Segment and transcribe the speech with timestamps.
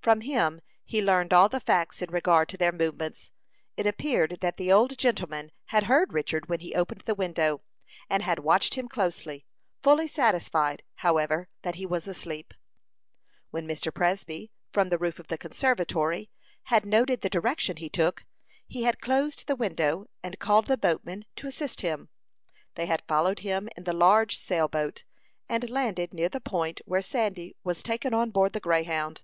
[0.00, 3.30] From him he learned all the facts in regard to their movements.
[3.76, 7.62] It appeared that the old gentleman had heard Richard when he opened the window,
[8.10, 9.46] and had watched him closely,
[9.80, 12.54] fully satisfied, however, that he was asleep.
[13.52, 13.94] When Mr.
[13.94, 16.28] Presby, from the roof of the conservatory,
[16.64, 18.26] had noted the direction he took,
[18.66, 22.08] he had closed the window, and called the boatman to assist him.
[22.74, 25.04] They had followed him in the large sail boat,
[25.48, 29.22] and landed near the point where Sandy was taken on board the Greyhound.